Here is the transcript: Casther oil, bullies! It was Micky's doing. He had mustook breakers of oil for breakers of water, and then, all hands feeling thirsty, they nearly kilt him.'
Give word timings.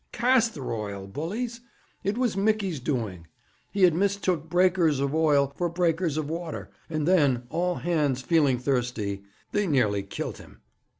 Casther 0.11 0.73
oil, 0.75 1.05
bullies! 1.05 1.61
It 2.03 2.17
was 2.17 2.35
Micky's 2.35 2.79
doing. 2.79 3.27
He 3.71 3.83
had 3.83 3.93
mustook 3.93 4.49
breakers 4.49 4.99
of 4.99 5.13
oil 5.13 5.53
for 5.55 5.69
breakers 5.69 6.17
of 6.17 6.27
water, 6.27 6.71
and 6.89 7.07
then, 7.07 7.43
all 7.51 7.75
hands 7.75 8.23
feeling 8.23 8.57
thirsty, 8.57 9.21
they 9.51 9.67
nearly 9.67 10.01
kilt 10.01 10.39
him.' 10.39 10.61